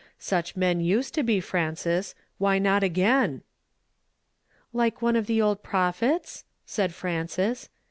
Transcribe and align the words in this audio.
Such 0.17 0.55
men 0.55 0.79
uscmI 0.81 1.11
to 1.11 1.37
ho, 1.37 1.41
Fraiaes; 1.41 2.15
why 2.39 2.57
not 2.57 2.81
a^^ain'/"'' 2.81 3.41
Like 4.81 4.99
one 5.03 5.15
of 5.15 5.27
the 5.27 5.43
old 5.43 5.61
prophets?" 5.61 6.43
said 6.65 6.91
Frances. 6.91 7.69